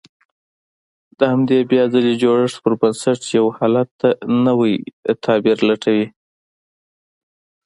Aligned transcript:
د 1.17 1.19
همدې 1.31 1.59
بيا 1.71 1.83
ځلې 1.93 2.13
جوړښت 2.21 2.57
پر 2.63 2.73
بنسټ 2.81 3.21
يو 3.37 3.45
حالت 3.57 3.89
ته 3.99 4.09
نوی 4.47 4.73
تعبير 5.25 5.57
لټوي. 5.69 6.07